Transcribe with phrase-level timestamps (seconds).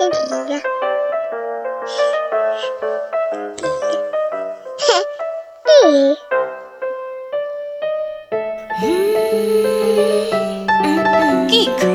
[0.00, 0.08] Geek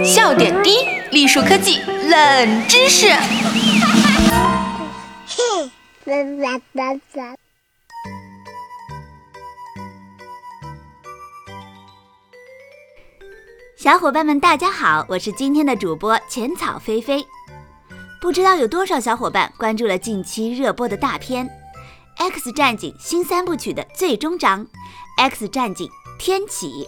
[0.03, 3.07] 笑点低，栗树科技冷知识。
[13.75, 17.25] 小伙伴们，大家好，我是今天的主播浅草菲菲。
[18.25, 21.45] 不知道有多少小伙伴关注了近期热播的大片
[22.17, 24.65] 《X 战警》新三部曲的最终章
[25.17, 25.87] 《X 战警：
[26.17, 26.87] 天启》。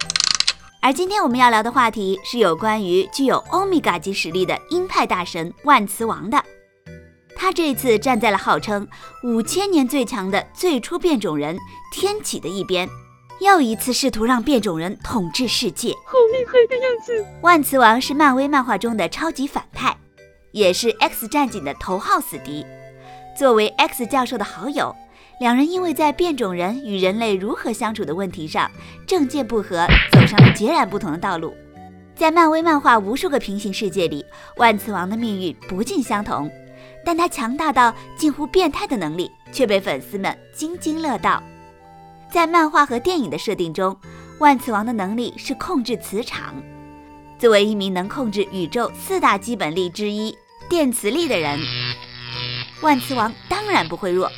[0.82, 6.44] 而今天我们要聊的话题是有关于具有欧米伽级实力的鹰派大神万磁王的。
[7.36, 8.88] 他这次站在了号称
[9.24, 11.56] 五千年最强的最初变种人
[11.94, 12.90] 天启的一边。
[13.42, 17.24] 又一次试图让变种人统治世界，好厉害的样子！
[17.44, 19.96] 万磁王是漫威漫画中的超级反派，
[20.58, 22.66] 也是 X 战警的头号死敌。
[23.38, 24.96] 作为 X 教授的好友，
[25.40, 28.70] 两人因为在变种人与人类如何相处的问题上
[29.06, 31.56] 政见不合，走上了截然不同的道路。
[32.16, 36.50] 在漫威漫画无数个平行世界里，万磁王的命运不尽相同，
[37.06, 41.44] 但他强大到近乎变态的能力却被粉丝们津津乐道。
[42.32, 43.96] 在漫画和电影的设定中，
[44.40, 46.56] 万磁王的能力是控制磁场。
[47.38, 50.36] 作为一名能控制宇宙四大基本力之一
[50.70, 51.60] 电磁力的人，
[52.82, 54.30] 万磁王当然不会弱。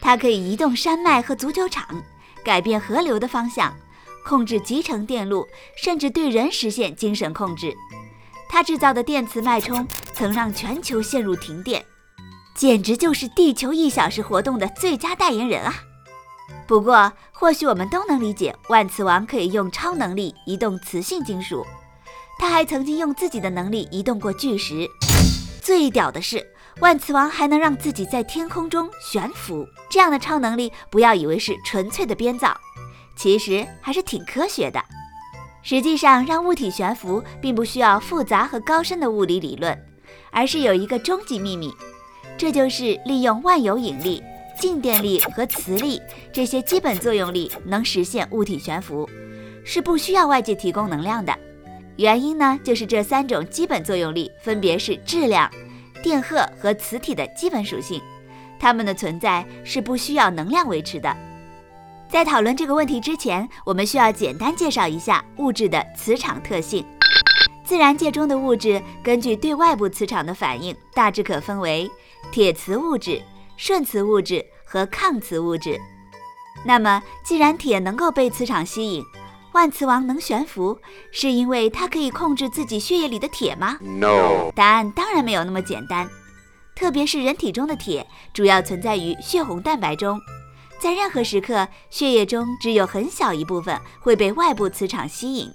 [0.00, 1.86] 他可以移动山脉和足球场，
[2.44, 3.74] 改变河流的方向，
[4.24, 7.74] 控制集成电路，甚至对人实现精神控制。
[8.48, 11.84] 他制造的电磁脉冲曾让全球陷入停电，
[12.54, 15.74] 简直就是地球一小时活动的最佳代言人啊！
[16.66, 21.66] 不过，或许我们都能理解，万磁王可以用超能力移动磁性金属。
[22.38, 24.88] 他还曾经用自己的能力移动过巨石。
[25.62, 26.44] 最屌的是，
[26.80, 29.64] 万磁王还能让自己在天空中悬浮。
[29.88, 32.52] 这样的超能力，不要以为是纯粹的编造，
[33.14, 34.82] 其实还是挺科学的。
[35.62, 39.80] 实际上，让物体悬浮并不需要复杂和高深的物理理论，
[40.32, 41.72] 而是有一个终极秘密，
[42.36, 44.20] 这就是利用万有引力。
[44.58, 46.00] 静电力和磁力
[46.32, 49.08] 这些基本作用力能实现物体悬浮，
[49.64, 51.32] 是不需要外界提供能量的。
[51.96, 55.50] 原因呢，就是这三种基本作用力分别是质量、
[56.02, 58.00] 电荷和磁体的基本属性，
[58.58, 61.16] 它们的存在是不需要能量维持的。
[62.08, 66.84] 在讨论这个问题之前，我们需要简单介绍一下物质的磁场特性。
[67.64, 71.90] 自然界中的物质根据对外部磁场的反应，大致可分为
[72.30, 73.22] 铁磁物质。
[73.54, 75.78] 顺磁物质和抗磁物质。
[76.64, 79.04] 那么，既然铁能够被磁场吸引，
[79.52, 80.78] 万磁王能悬浮，
[81.10, 84.50] 是因为它可以控制自己血液里的铁吗？No。
[84.54, 86.08] 答案当然没有那么简单。
[86.74, 90.18] 特别是人体中的铁，主要存在于血红蛋白中，
[90.80, 95.50] 在任何时刻，血液中只有很小一部分会被外部磁场吸引。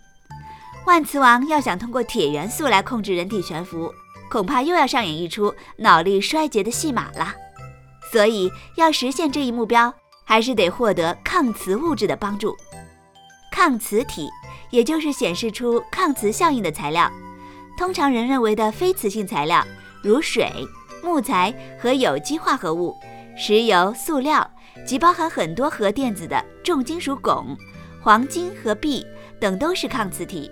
[0.85, 3.91] 万磁王要想通过铁元素来控制人体悬浮，
[4.29, 7.34] 恐怕又要上演一出脑力衰竭的戏码了。
[8.12, 9.94] 所以，要实现这一目标，
[10.24, 12.56] 还是得获得抗磁物质的帮助。
[13.57, 14.29] 抗磁体，
[14.69, 17.12] 也就是显示出抗磁效应的材料。
[17.75, 19.66] 通常人认为的非磁性材料，
[20.03, 20.47] 如水、
[21.03, 21.51] 木材
[21.81, 22.96] 和有机化合物、
[23.35, 24.47] 石油、塑料
[24.85, 27.57] 及包含很多核电子的重金属汞、
[28.00, 29.03] 黄金和铋
[29.40, 30.51] 等，都是抗磁体。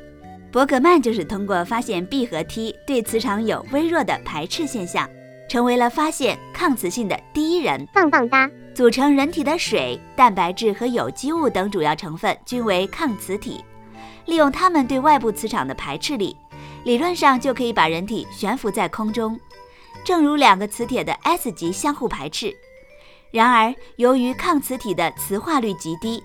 [0.52, 5.08] 伯格曼就是通过发现 B 和 T 对磁场有微弱的排斥现象。
[5.48, 8.50] 成为了发现抗磁性的第一人，棒棒哒！
[8.74, 13.64] 组成人体的水、蛋白质和有机物等主要成分均为抗磁体，
[14.26, 16.36] 利用它们对外部磁场的排斥力，
[16.84, 19.40] 理论上就可以把人体悬浮在空中，
[20.04, 22.54] 正如两个磁铁的 S 极相互排斥。
[23.32, 26.22] 然而，由于抗磁体的磁化率极低，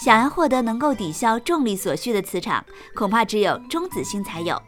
[0.00, 2.64] 想要获得能够抵消重力所需的磁场，
[2.94, 4.60] 恐怕只有中子星才有。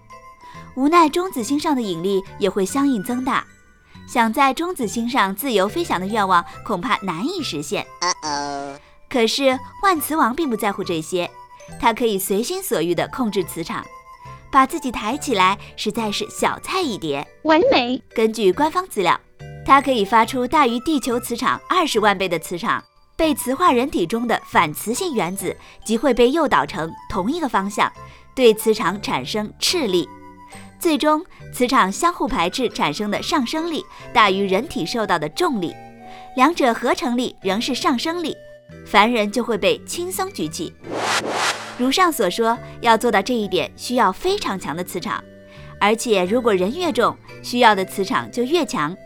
[0.77, 3.45] 无奈，中子星上的引力也会相应增大。
[4.07, 7.87] 想在中子星上自由飞翔的愿望恐怕难以实现。
[9.09, 11.31] 可是万磁王并不在乎这些，
[11.81, 13.85] 他可以随心所欲地控制磁场，
[14.51, 18.03] 把自己抬起来实在是小菜一碟，完美。
[18.15, 19.19] 根据官方资料，
[19.65, 22.83] 它可以发出大于地球磁场二十万倍的磁场，
[23.17, 27.91] 被磁化人体中的反磁性原子即会被诱导成同一个方向，
[28.35, 30.09] 对磁场产生斥力。
[30.79, 35.75] 最终，磁场相互排斥产生的上升力大于人体受到的重力，
[36.37, 38.37] 两者合成力仍是上升力，
[38.87, 40.75] 凡人就会被轻松举起。
[41.79, 45.23] 如上所说，要做到这一点，需要非常强的磁场，
[45.81, 48.97] 而且如果人越重，需要的磁场就越强。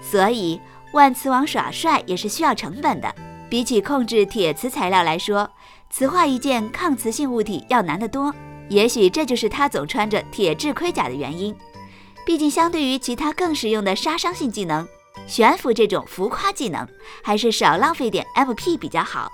[0.00, 0.60] 所以
[0.92, 3.14] 万磁王耍帅也是需要成本的。
[3.50, 5.50] 比起控制铁磁材料来说，
[5.88, 8.34] 磁化一件抗磁性物体要难得多。
[8.68, 11.56] 也许这就是他总穿着铁质盔甲的原因。
[12.26, 14.86] 毕竟，相对于其他更实用的杀伤性技能，
[15.26, 16.86] 悬浮这种浮夸技能
[17.22, 19.32] 还是少浪费点 MP 比较好。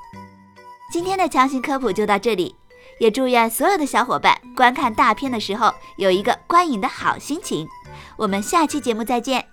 [0.92, 2.54] 今天的强行科普就到这里，
[3.00, 7.66] 也祝愿所有的小伙伴观看大片的时候有一个观影的好心情。
[8.16, 9.44] 我们下期节目再见。